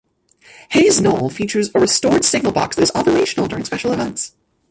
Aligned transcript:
Hayes 0.71 0.99
Knoll 0.99 1.29
features 1.29 1.69
a 1.75 1.79
restored 1.79 2.23
signalbox 2.23 2.73
that 2.73 2.81
is 2.81 2.91
operational 2.95 3.47
during 3.47 3.65
special 3.65 3.91
events. 3.93 4.33